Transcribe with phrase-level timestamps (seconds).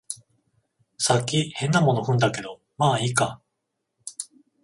[0.97, 3.39] さっき変なもの踏んだけど、まあいいか